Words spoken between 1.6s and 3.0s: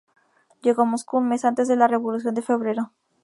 de la Revolución de Febrero.